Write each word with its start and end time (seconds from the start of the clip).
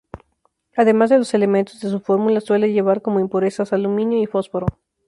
Además 0.75 1.11
de 1.11 1.19
los 1.19 1.35
elementos 1.35 1.79
de 1.79 1.89
su 1.91 1.99
fórmula, 1.99 2.41
suele 2.41 2.73
llevar 2.73 3.03
como 3.03 3.19
impurezas: 3.19 3.71
aluminio 3.71 4.19
y 4.19 4.25
fósforo. 4.25 4.65